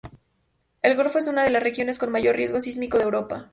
El 0.81 0.97
golfo 0.97 1.19
es 1.19 1.27
una 1.27 1.43
de 1.43 1.51
las 1.51 1.61
regiones 1.61 1.99
con 1.99 2.09
mayor 2.11 2.35
riesgo 2.35 2.59
sísmico 2.59 2.97
de 2.97 3.03
Europa. 3.03 3.49